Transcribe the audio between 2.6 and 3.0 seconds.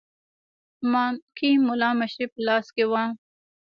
کې